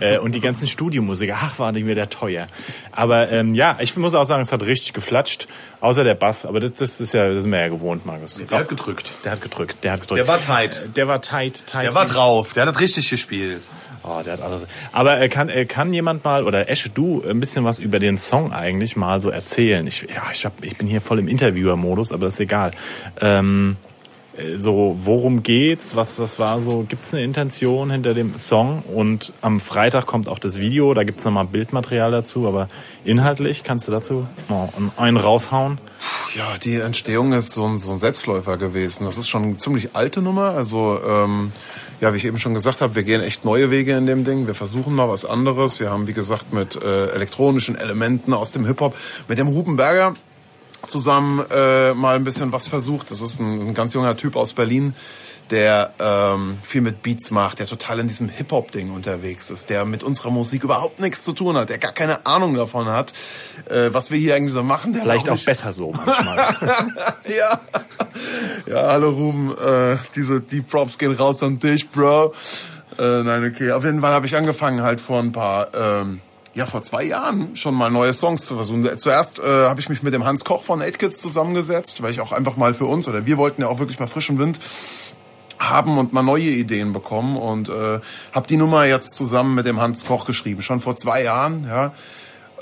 [0.00, 2.46] Äh, und die ganzen Studiomusiker, ach, waren die mir der teuer.
[2.90, 5.48] Aber ähm, ja, ich muss auch sagen, es hat richtig geflatscht,
[5.80, 6.44] außer der Bass.
[6.44, 8.40] Aber das, das ist ja, das sind wir ja gewohnt, Markus.
[8.50, 9.12] Der hat gedrückt.
[9.24, 10.18] Der hat gedrückt, der hat gedrückt.
[10.18, 10.82] Der war tight.
[10.84, 11.84] Äh, Der war tight, tight.
[11.84, 12.52] Der war drauf.
[12.54, 13.62] Der hat richtig gespielt.
[14.04, 14.62] Oh, der hat alles.
[14.92, 18.18] Aber äh, kann, äh, kann jemand mal, oder Esche, du ein bisschen was über den
[18.18, 19.86] Song eigentlich mal so erzählen?
[19.86, 22.72] Ich, ja, ich, hab, ich bin hier voll im Interviewer-Modus, aber das ist egal.
[23.20, 23.76] Ähm,
[24.36, 25.94] äh, so, worum geht's?
[25.94, 26.84] Was, was war so?
[26.88, 28.82] Gibt's eine Intention hinter dem Song?
[28.82, 32.68] Und am Freitag kommt auch das Video, da gibt's nochmal Bildmaterial dazu, aber
[33.04, 34.26] inhaltlich kannst du dazu
[34.96, 35.78] einen raushauen?
[36.34, 39.04] Ja, die Entstehung ist so ein, so ein Selbstläufer gewesen.
[39.04, 40.54] Das ist schon eine ziemlich alte Nummer.
[40.54, 41.52] Also, ähm,
[42.00, 44.46] ja, wie ich eben schon gesagt habe, wir gehen echt neue Wege in dem Ding.
[44.46, 45.78] Wir versuchen mal was anderes.
[45.78, 48.96] Wir haben, wie gesagt, mit äh, elektronischen Elementen aus dem Hip-Hop,
[49.28, 50.14] mit dem Hubenberger
[50.86, 53.10] zusammen äh, mal ein bisschen was versucht.
[53.10, 54.94] Das ist ein, ein ganz junger Typ aus Berlin,
[55.52, 60.02] der ähm, viel mit Beats macht, der total in diesem Hip-Hop-Ding unterwegs ist, der mit
[60.02, 63.12] unserer Musik überhaupt nichts zu tun hat, der gar keine Ahnung davon hat,
[63.70, 64.94] äh, was wir hier eigentlich so machen.
[64.94, 66.36] Der Vielleicht auch nicht- besser so manchmal.
[67.38, 67.60] ja.
[68.66, 72.32] Ja, hallo Ruben, äh, diese die Props gehen raus an dich, Bro.
[72.98, 73.72] Äh, nein, okay.
[73.72, 76.20] Auf jeden Fall habe ich angefangen halt vor ein paar, ähm,
[76.54, 78.88] ja vor zwei Jahren schon mal neue Songs zu versuchen.
[78.98, 82.20] Zuerst äh, habe ich mich mit dem Hans Koch von 8 Kids zusammengesetzt, weil ich
[82.20, 84.58] auch einfach mal für uns oder wir wollten ja auch wirklich mal frischen Wind
[85.70, 88.00] haben und mal neue Ideen bekommen und äh,
[88.32, 91.92] habe die Nummer jetzt zusammen mit dem Hans Koch geschrieben, schon vor zwei Jahren, ja.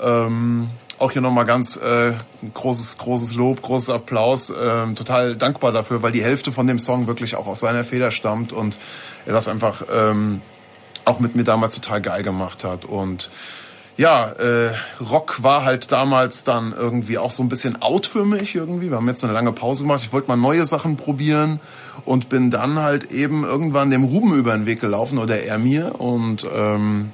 [0.01, 0.69] Ähm,
[1.01, 2.13] auch hier nochmal ganz äh,
[2.53, 4.53] großes, großes Lob, großes Applaus.
[4.55, 8.11] Ähm, total dankbar dafür, weil die Hälfte von dem Song wirklich auch aus seiner Feder
[8.11, 8.77] stammt und
[9.25, 10.41] er das einfach ähm,
[11.03, 12.85] auch mit mir damals total geil gemacht hat.
[12.85, 13.31] Und
[14.01, 18.55] ja, äh, Rock war halt damals dann irgendwie auch so ein bisschen out für mich
[18.55, 18.89] irgendwie.
[18.89, 20.01] Wir haben jetzt eine lange Pause gemacht.
[20.03, 21.59] Ich wollte mal neue Sachen probieren
[22.03, 26.01] und bin dann halt eben irgendwann dem Ruben über den Weg gelaufen oder er mir.
[26.01, 27.13] Und ähm,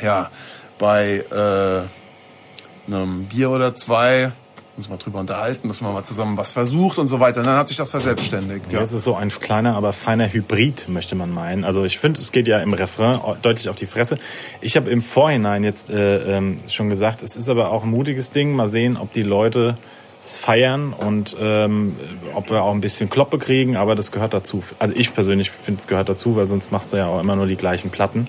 [0.00, 0.30] ja,
[0.78, 4.32] bei äh, einem Bier oder zwei
[4.76, 7.40] uns mal drüber unterhalten, dass man mal zusammen was versucht und so weiter.
[7.40, 8.72] Und dann hat sich das verselbstständigt.
[8.72, 8.80] Ja.
[8.80, 11.64] Jetzt ist so ein kleiner, aber feiner Hybrid, möchte man meinen.
[11.64, 14.18] Also ich finde, es geht ja im Refrain deutlich auf die Fresse.
[14.60, 18.30] Ich habe im Vorhinein jetzt äh, ähm, schon gesagt, es ist aber auch ein mutiges
[18.30, 18.52] Ding.
[18.52, 19.76] Mal sehen, ob die Leute
[20.22, 21.96] es feiern und ähm,
[22.34, 24.62] ob wir auch ein bisschen Kloppe kriegen, aber das gehört dazu.
[24.78, 27.46] Also ich persönlich finde, es gehört dazu, weil sonst machst du ja auch immer nur
[27.46, 28.26] die gleichen Platten.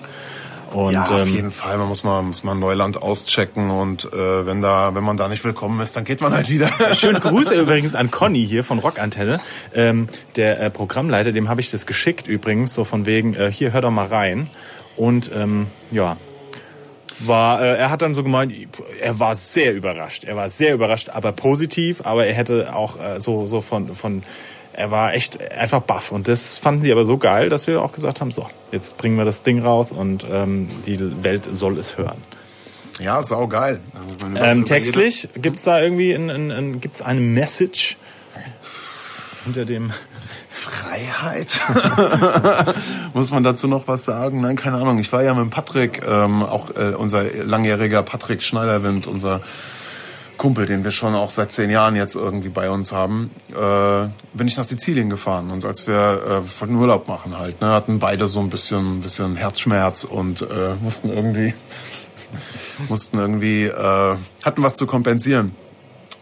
[0.72, 1.78] Und, ja, auf ähm, jeden Fall.
[1.78, 5.42] Man muss mal, muss mal Neuland auschecken und äh, wenn da, wenn man da nicht
[5.44, 6.70] willkommen ist, dann geht man halt wieder.
[6.94, 9.40] Schöne Grüße übrigens an Conny hier von Rockantenne.
[9.74, 13.72] Ähm, der äh, Programmleiter, dem habe ich das geschickt übrigens, so von wegen, äh, hier
[13.72, 14.50] hör doch mal rein.
[14.96, 16.16] Und ähm, ja,
[17.20, 18.52] war, äh, er hat dann so gemeint,
[19.00, 20.24] er war sehr überrascht.
[20.24, 24.22] Er war sehr überrascht, aber positiv, aber er hätte auch äh, so, so von, von,
[24.78, 26.12] er war echt einfach baff.
[26.12, 29.16] Und das fanden sie aber so geil, dass wir auch gesagt haben, so, jetzt bringen
[29.16, 32.22] wir das Ding raus und ähm, die Welt soll es hören.
[33.00, 33.80] Ja, sau geil.
[33.92, 37.96] Also, meine, Ähm, textlich, gibt's da irgendwie ein, ein, ein, gibt's eine Message
[39.44, 39.92] hinter dem...
[40.50, 41.60] Freiheit?
[43.14, 44.40] Muss man dazu noch was sagen?
[44.40, 44.98] Nein, keine Ahnung.
[44.98, 49.40] Ich war ja mit Patrick, ähm, auch äh, unser langjähriger Patrick Schneiderwind, unser
[50.38, 54.48] Kumpel, den wir schon auch seit zehn Jahren jetzt irgendwie bei uns haben, äh, bin
[54.48, 55.50] ich nach Sizilien gefahren.
[55.50, 59.36] Und als wir äh, wollten Urlaub machen halt, ne, hatten beide so ein bisschen, bisschen
[59.36, 61.54] Herzschmerz und äh, mussten irgendwie,
[62.88, 65.54] mussten irgendwie, äh, hatten was zu kompensieren.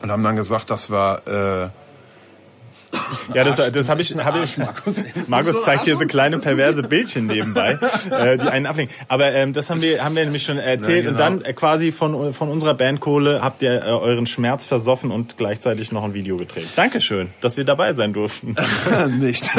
[0.03, 4.57] Und haben dann gesagt, dass wir äh, Ja, das, das habe ich, hab ich.
[5.29, 7.79] Markus zeigt hier so kleine perverse Bildchen nebenbei,
[8.11, 8.95] äh, die einen ablenken.
[9.09, 11.05] Aber ähm, das haben wir, haben wir nämlich schon erzählt.
[11.05, 11.31] Ja, Und genau.
[11.31, 15.93] dann äh, quasi von, von unserer Bandkohle habt ihr äh, euren Schmerz versoffen und gleichzeitig
[15.93, 16.69] noch ein Video gedreht.
[16.77, 18.55] Dankeschön, dass wir dabei sein durften.
[19.19, 19.51] nicht.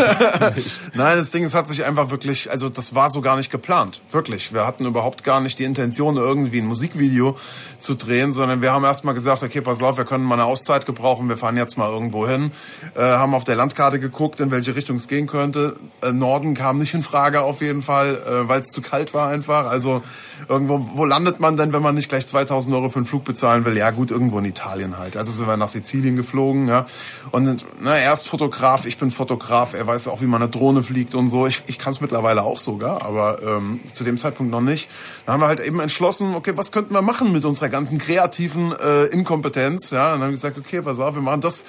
[0.93, 4.01] Nein, das Ding, es hat sich einfach wirklich, also das war so gar nicht geplant.
[4.12, 4.53] Wirklich.
[4.53, 7.38] Wir hatten überhaupt gar nicht die Intention, irgendwie ein Musikvideo
[7.79, 10.86] zu drehen, sondern wir haben erstmal gesagt, okay, pass auf, wir können mal eine Auszeit
[10.86, 12.51] gebrauchen, wir fahren jetzt mal irgendwo hin,
[12.95, 15.76] äh, haben auf der Landkarte geguckt, in welche Richtung es gehen könnte.
[16.02, 19.30] Äh, Norden kam nicht in Frage auf jeden Fall, äh, weil es zu kalt war
[19.30, 19.69] einfach.
[19.69, 20.02] Also
[20.50, 23.63] irgendwo, wo landet man denn, wenn man nicht gleich 2000 Euro für einen Flug bezahlen
[23.63, 23.78] will?
[23.78, 25.15] Ja gut, irgendwo in Italien halt.
[25.17, 26.88] Also sind wir nach Sizilien geflogen, ja.
[27.30, 30.82] Und na, er ist Fotograf, ich bin Fotograf, er weiß auch, wie man eine Drohne
[30.82, 31.45] fliegt und so.
[31.45, 34.89] Ich, ich kann es mittlerweile auch sogar, aber ähm, zu dem Zeitpunkt noch nicht.
[35.28, 38.73] Dann haben wir halt eben entschlossen, okay, was könnten wir machen mit unserer ganzen kreativen
[38.73, 39.91] äh, Inkompetenz?
[39.91, 41.65] Ja, und dann haben wir gesagt, okay, pass auf, wir machen das,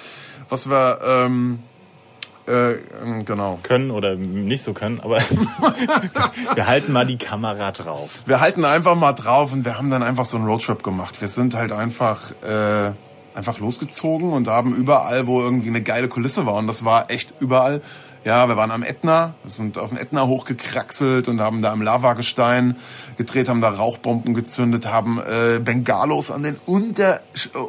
[0.49, 1.59] was wir ähm,
[2.47, 2.79] Äh,
[3.25, 3.59] genau.
[3.61, 5.17] können oder nicht so können, aber
[6.55, 8.09] wir halten mal die Kamera drauf.
[8.25, 11.21] Wir halten einfach mal drauf und wir haben dann einfach so einen Roadtrip gemacht.
[11.21, 12.91] Wir sind halt einfach, äh,
[13.35, 17.35] einfach losgezogen und haben überall, wo irgendwie eine geile Kulisse war, und das war echt
[17.39, 17.81] überall.
[18.25, 22.75] Ja, wir waren am Ätna, sind auf den Ätna hochgekraxelt und haben da im Lavagestein
[23.17, 27.21] gedreht, haben da Rauchbomben gezündet, haben äh, Bengalos an den unter,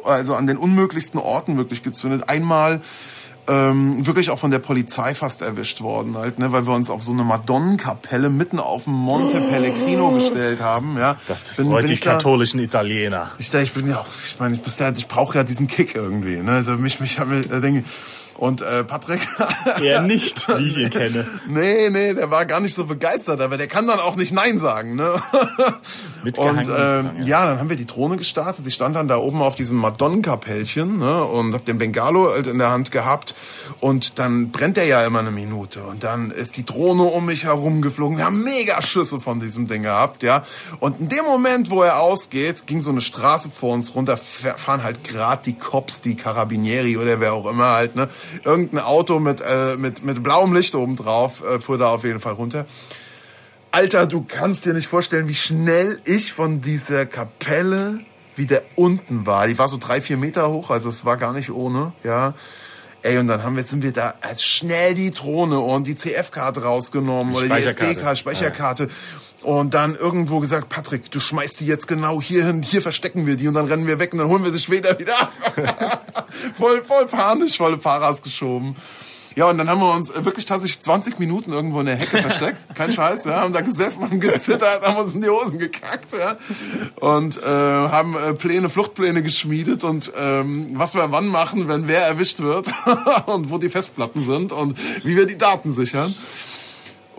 [0.03, 2.27] also an den unmöglichsten Orten wirklich gezündet.
[2.27, 2.81] Einmal
[3.47, 7.01] ähm, wirklich auch von der Polizei fast erwischt worden, halt, ne, weil wir uns auf
[7.01, 10.97] so eine Madonenkapelle mitten auf dem Monte Pellegrino gestellt haben.
[10.97, 13.31] Ja, Das Bin- bin die ich da- katholischen Italiener.
[13.39, 16.37] ich, ich bin ja auch, ich meine, ich, ja- ich brauche ja diesen Kick irgendwie.
[16.37, 16.51] Ne?
[16.51, 17.83] Also mich, mich wir, äh, denke
[18.41, 19.21] und äh, Patrick.
[19.81, 21.27] Eher nicht, wie ich ihn kenne.
[21.47, 24.57] nee, nee, der war gar nicht so begeistert, aber der kann dann auch nicht Nein
[24.57, 24.95] sagen.
[24.95, 25.13] Ne?
[26.23, 27.45] Mitgehangen, und mitgehangen, ja.
[27.45, 28.65] dann haben wir die Drohne gestartet.
[28.65, 31.23] Ich stand dann da oben auf diesem Madonenkapellchen ne?
[31.23, 33.35] und hab den Bengalo halt in der Hand gehabt.
[33.79, 35.83] Und dann brennt der ja immer eine Minute.
[35.83, 38.17] Und dann ist die Drohne um mich herum geflogen.
[38.17, 40.43] Wir haben mega Schüsse von diesem Ding gehabt, ja.
[40.79, 44.83] Und in dem Moment, wo er ausgeht, ging so eine Straße vor uns runter, fahren
[44.83, 48.09] halt gerade die Cops, die Carabinieri oder wer auch immer halt, ne?
[48.43, 52.19] Irgendein Auto mit, äh, mit, mit blauem Licht oben drauf äh, fuhr da auf jeden
[52.19, 52.65] Fall runter.
[53.71, 57.99] Alter, du kannst dir nicht vorstellen, wie schnell ich von dieser Kapelle
[58.35, 59.47] wieder unten war.
[59.47, 62.33] Die war so drei, vier Meter hoch, also es war gar nicht ohne, ja.
[63.03, 66.63] Ey, und dann haben wir, sind wir da als schnell die Drohne und die CF-Karte
[66.63, 67.91] rausgenommen oder die Speicherkarte.
[67.91, 68.87] SD-Karte, Speicherkarte.
[69.43, 73.37] Und dann irgendwo gesagt, Patrick, du schmeißt die jetzt genau hier hin, hier verstecken wir
[73.37, 75.31] die und dann rennen wir weg und dann holen wir sie später wieder ab.
[76.53, 78.75] voll, voll panisch, volle Paras geschoben.
[79.35, 82.21] Ja, und dann haben wir uns äh, wirklich tatsächlich 20 Minuten irgendwo in der Hecke
[82.21, 82.67] versteckt.
[82.75, 83.41] Kein Scheiß, ja.
[83.41, 86.37] Haben da gesessen, haben gezittert, haben uns in die Hosen gekackt, ja.
[86.99, 92.05] Und äh, haben äh, Pläne, Fluchtpläne geschmiedet und ähm, was wir wann machen, wenn wer
[92.05, 92.67] erwischt wird
[93.25, 96.13] und wo die Festplatten sind und wie wir die Daten sichern.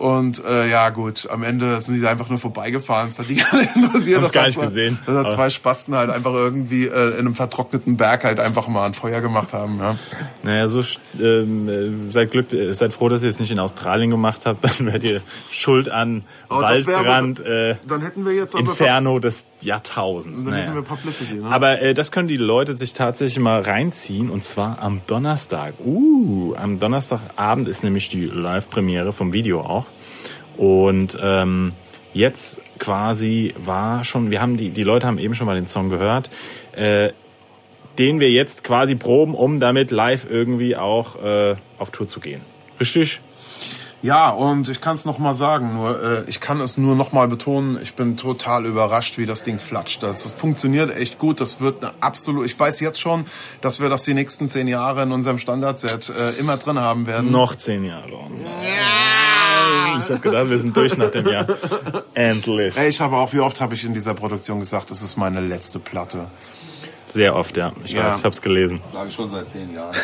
[0.03, 3.11] Und äh, ja gut, am Ende sind die da einfach nur vorbeigefahren.
[3.11, 4.21] Es hat die gar nicht interessiert.
[4.21, 4.99] Dass gar nicht zwei, gesehen.
[5.05, 8.67] Dass da Aber- zwei Spasten halt einfach irgendwie äh, in einem vertrockneten Berg halt einfach
[8.67, 9.79] mal ein Feuer gemacht haben.
[9.79, 9.95] Ja.
[10.43, 10.83] Naja, so
[11.21, 14.61] ähm, äh, seid Glück, äh, seid froh, dass ihr es nicht in Australien gemacht habt,
[14.79, 18.69] dann werdet ihr schuld an das wäre aber- Waldbrand, äh, Dann hätten wir jetzt aber
[18.69, 20.43] Inferno des Jahrtausends.
[20.43, 20.65] Dann Naja.
[20.65, 21.45] hätten wir Publicity, ne?
[21.45, 25.75] Aber äh, das können die Leute sich tatsächlich mal reinziehen und zwar am Donnerstag.
[25.83, 29.85] Uh, am Donnerstagabend ist nämlich die Live-Premiere vom Video auch.
[30.57, 31.71] Und ähm,
[32.13, 35.89] jetzt quasi war schon, wir haben die, die Leute haben eben schon mal den Song
[35.89, 36.29] gehört,
[36.73, 37.09] äh,
[37.97, 42.41] den wir jetzt quasi proben, um damit live irgendwie auch äh, auf Tour zu gehen.
[42.79, 43.21] Richtig?
[44.03, 47.13] Ja, und ich kann es noch mal sagen, nur äh, ich kann es nur noch
[47.13, 50.03] mal betonen, ich bin total überrascht, wie das Ding flatscht.
[50.03, 53.23] Das funktioniert echt gut, das wird eine absolut, ich weiß jetzt schon,
[53.61, 57.31] dass wir das die nächsten zehn Jahre in unserem Standardset äh, immer drin haben werden.
[57.31, 58.09] Noch zehn Jahre.
[59.99, 61.47] Ich hab gedacht, wir sind durch nach dem Jahr.
[62.13, 62.75] Endlich.
[62.75, 65.39] Ey, ich habe auch, wie oft habe ich in dieser Produktion gesagt, das ist meine
[65.39, 66.27] letzte Platte.
[67.13, 67.71] Sehr oft, ja.
[67.85, 68.05] Ich Ja.
[68.07, 68.81] weiß, ich hab's gelesen.
[68.91, 69.95] Sage ich schon seit zehn Jahren.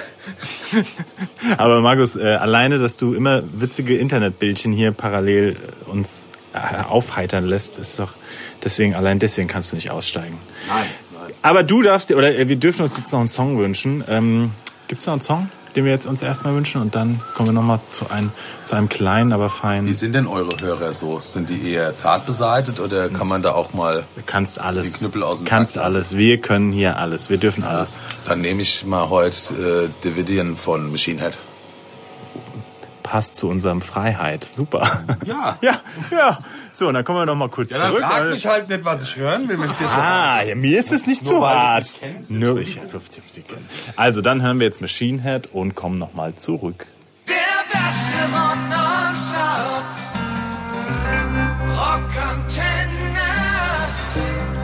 [1.58, 5.56] Aber Markus, äh, alleine, dass du immer witzige Internetbildchen hier parallel
[5.88, 8.13] äh, uns äh, aufheitern lässt, ist doch
[8.63, 10.38] deswegen, allein deswegen kannst du nicht aussteigen.
[10.67, 11.34] Nein, nein.
[11.41, 14.04] Aber du darfst dir, oder äh, wir dürfen uns jetzt noch einen Song wünschen.
[14.08, 14.52] Ähm,
[14.88, 17.80] Gibt's noch einen Song, den wir jetzt uns erstmal wünschen und dann kommen wir nochmal
[17.89, 18.32] zu einem,
[18.65, 19.94] zu einem kleinen, aber Wie feinen.
[19.94, 21.20] sind denn eure Hörer so?
[21.20, 24.04] Sind die eher zart beseitet oder kann man da auch mal...
[24.18, 24.92] Du kannst alles.
[24.92, 26.18] Die Knüppel aus dem kannst Sack alles.
[26.18, 27.30] Wir können hier alles.
[27.30, 28.02] Wir dürfen alles.
[28.28, 31.39] Dann nehme ich mal heute äh, Davidian von Machine Head.
[33.10, 34.43] Passt zu unserem Freiheit.
[34.43, 35.04] Super.
[35.26, 35.58] Ja.
[35.62, 35.80] Ja,
[36.12, 36.38] ja.
[36.72, 38.04] So, und dann kommen wir noch mal kurz Ja, dann zurück.
[38.04, 40.91] frag mich halt nicht, was ich hören will, wenn es jetzt Ah, ja, mir ist
[40.91, 41.88] es nicht zu du's hart.
[42.00, 42.80] kennst, Nur ich.
[43.95, 46.86] Also, dann hören wir jetzt Machine Head und kommen noch mal zurück.
[47.28, 47.36] Der
[47.72, 48.58] beste Rock.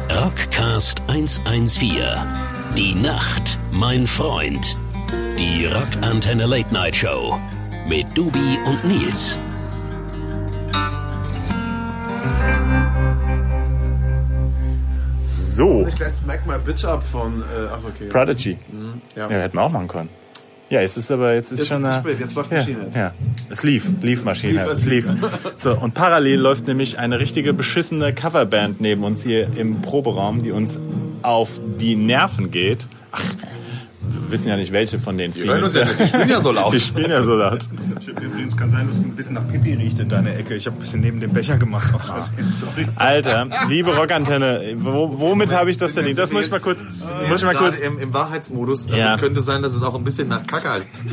[0.09, 0.23] Rockantenne.
[0.23, 2.03] Rockcast 114.
[2.77, 4.77] Die Nacht, mein Freund.
[5.39, 7.39] Die Rockantenne Late Night Show.
[7.87, 9.37] Mit Dubi und Nils.
[15.35, 18.07] So, Ich lässt Smack My Bitch Up von, äh, ach okay.
[18.09, 18.57] Prodigy.
[19.15, 19.29] Ja.
[19.29, 20.09] Ja, hätten wir auch machen können.
[20.69, 22.79] Ja, jetzt ist aber jetzt ist Jetzt schon ist es spät, jetzt läuft ja, Machine
[22.85, 22.95] Head.
[22.95, 23.13] Ja,
[23.51, 25.07] es lief, lief Head, es lief.
[25.55, 30.51] So und parallel läuft nämlich eine richtige beschissene Coverband neben uns hier im Proberaum, die
[30.51, 30.79] uns
[31.21, 32.87] auf die Nerven geht.
[33.11, 33.21] Ach,
[34.09, 35.49] wir wissen ja nicht, welche von den vielen.
[35.49, 36.73] hören uns ja nicht, die spielen ja so laut.
[36.73, 37.59] Die spielen ja so laut.
[38.07, 40.55] Übrigens kann sein, dass es ein bisschen nach Pipi riecht in deiner Ecke.
[40.55, 41.89] Ich habe ein bisschen neben dem Becher gemacht.
[42.01, 42.49] Versehen.
[42.51, 42.87] Sorry.
[42.95, 46.17] Alter, liebe Rockantenne, wo, womit habe ich das verdient?
[46.17, 46.79] Das muss ich mal kurz,
[47.29, 47.79] muss ich mal kurz.
[47.79, 48.85] Im, im Wahrheitsmodus.
[48.85, 49.15] Also Ja.
[49.15, 50.69] Es könnte sein, dass es auch ein bisschen nach Kacke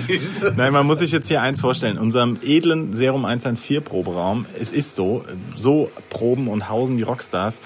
[0.08, 0.56] riecht.
[0.56, 1.96] Nein, man muss sich jetzt hier eins vorstellen.
[1.96, 5.24] In unserem edlen Serum 114 Proberaum, es ist so,
[5.56, 7.60] so proben und hausen die Rockstars.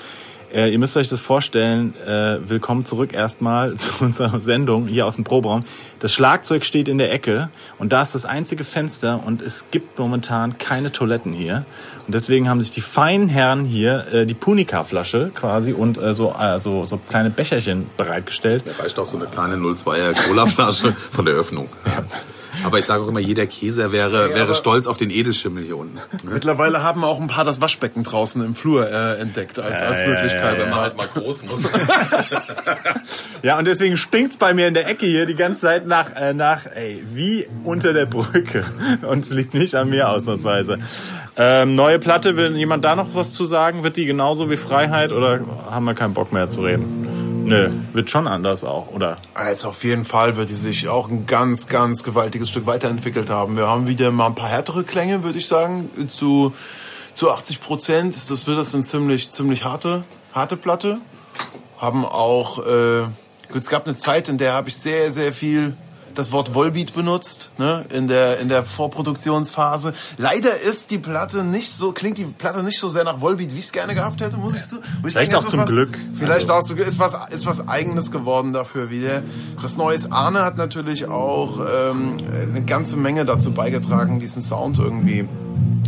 [0.57, 5.17] Äh, ihr müsst euch das vorstellen, äh, willkommen zurück erstmal zu unserer Sendung hier aus
[5.17, 5.61] dem Proberaum.
[5.99, 9.99] Das Schlagzeug steht in der Ecke und da ist das einzige Fenster und es gibt
[9.99, 11.67] momentan keine Toiletten hier.
[12.07, 16.35] Und deswegen haben sich die feinen Herren hier äh, die Punica-Flasche quasi und äh, so,
[16.41, 18.65] äh, so, so kleine Becherchen bereitgestellt.
[18.65, 21.69] Da reicht auch so eine kleine 02er Cola-Flasche von der Öffnung.
[22.65, 25.99] Aber ich sage auch immer, jeder Käser wäre, wäre stolz auf den Edelschimmel hier unten.
[26.25, 30.09] Mittlerweile haben auch ein paar das Waschbecken draußen im Flur äh, entdeckt als, als ja,
[30.09, 30.59] Möglichkeit.
[30.59, 31.69] ja, wenn man halt mal groß muss.
[33.47, 36.35] Ja, und deswegen stinkt's bei mir in der Ecke hier die ganze Zeit nach, äh,
[36.35, 38.65] nach ey, wie unter der Brücke.
[39.09, 40.79] Und es liegt nicht an mir ausnahmsweise.
[41.37, 43.85] Ähm, neue Platte, will jemand da noch was zu sagen?
[43.85, 45.41] Wird die genauso wie Freiheit oder
[45.71, 47.06] haben wir keinen Bock mehr zu reden?
[47.47, 49.19] Nö, wird schon anders auch, oder?
[49.35, 53.57] Also auf jeden Fall wird die sich auch ein ganz, ganz gewaltiges Stück weiterentwickelt haben.
[53.57, 55.89] Wir haben wieder mal ein paar härtere Klänge, würde ich sagen.
[56.09, 56.53] Zu,
[57.15, 60.03] zu 80 Prozent das wird das eine ziemlich, ziemlich harte,
[60.35, 60.99] harte Platte.
[61.79, 63.03] Haben auch, äh,
[63.55, 65.77] es gab eine Zeit, in der habe ich sehr, sehr viel
[66.17, 69.93] das Wort Volbeat benutzt, ne, in der, in der Vorproduktionsphase.
[70.19, 73.59] Leider ist die Platte nicht so, klingt die Platte nicht so sehr nach Volbeat, wie
[73.61, 74.77] ich es gerne gehabt hätte, muss ich zu.
[74.77, 75.99] Ich Vielleicht sagen, auch zum was, Glück.
[76.15, 76.89] Vielleicht auch zum Glück.
[76.89, 79.23] Ist was, ist was Eigenes geworden dafür wieder.
[79.63, 85.29] Das neue Arne hat natürlich auch ähm, eine ganze Menge dazu beigetragen, diesen Sound irgendwie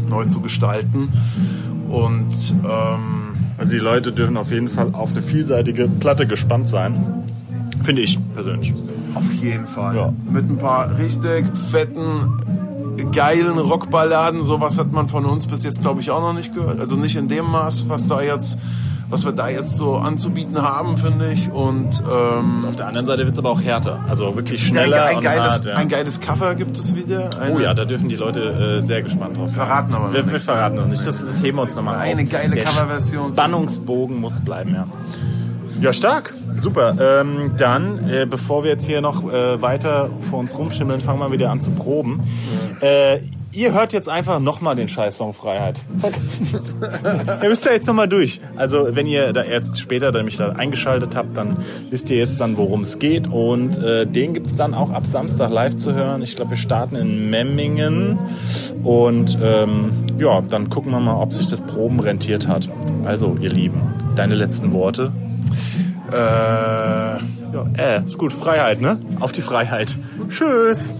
[0.09, 1.13] neu zu gestalten.
[1.89, 7.25] Und ähm, Also die Leute dürfen auf jeden Fall auf eine vielseitige Platte gespannt sein.
[7.83, 8.73] Finde ich persönlich.
[9.19, 9.97] Auf jeden Fall.
[9.97, 10.13] Ja.
[10.31, 14.43] Mit ein paar richtig fetten, geilen Rockballaden.
[14.45, 16.81] Sowas hat man von uns bis jetzt, glaube ich, auch noch nicht gehört.
[16.81, 18.59] Also nicht in dem Maß, was da jetzt,
[19.09, 21.51] was wir da jetzt so anzubieten haben, finde ich.
[21.51, 24.01] Und ähm, Auf der anderen Seite wird's aber auch härter.
[24.09, 25.65] Also wirklich ein, schneller ein, und geiles, hart.
[25.65, 25.75] Ja.
[25.75, 27.31] ein geiles Cover gibt es wieder.
[27.41, 29.67] Eine, Oh ja, da dürfen die Leute äh, sehr gespannt drauf sein.
[29.67, 30.47] Verraten aber noch wir, wir nichts.
[30.47, 31.07] verraten noch nicht.
[31.07, 32.03] Das, das heben wir uns nochmal auf.
[32.03, 33.33] Eine geile Coverversion.
[33.33, 34.87] Spannungsbogen muss bleiben, ja.
[35.81, 36.35] Ja, stark.
[36.57, 36.97] Super.
[37.01, 41.31] Ähm, dann, äh, bevor wir jetzt hier noch äh, weiter vor uns rumschimmeln, fangen wir
[41.31, 42.21] wieder an zu proben.
[42.81, 43.21] Äh,
[43.53, 45.85] ihr hört jetzt einfach nochmal den Scheiß-Song Freiheit.
[47.43, 48.41] ihr müsst ja jetzt nochmal durch.
[48.57, 51.59] Also, wenn ihr da erst später dann mich da eingeschaltet habt, dann
[51.91, 53.29] wisst ihr jetzt dann, worum es geht.
[53.29, 56.23] Und äh, den gibt's dann auch ab Samstag live zu hören.
[56.23, 58.19] Ich glaube, wir starten in Memmingen.
[58.83, 62.69] Und ähm, ja, dann gucken wir mal, ob sich das Proben rentiert hat.
[63.05, 65.13] Also, ihr Lieben, deine letzten Worte.
[66.13, 68.33] Äh, Ja, äh, ist gut.
[68.33, 68.99] Freiheit, ne?
[69.21, 69.97] Auf die Freiheit.
[70.29, 70.95] Tschüss.